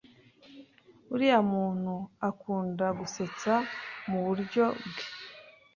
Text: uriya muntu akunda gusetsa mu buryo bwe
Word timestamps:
uriya 1.13 1.39
muntu 1.53 1.93
akunda 2.29 2.85
gusetsa 2.99 3.53
mu 4.09 4.19
buryo 4.25 4.63
bwe 4.89 5.03